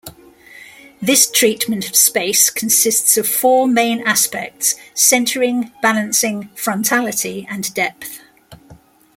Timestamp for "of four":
3.17-3.67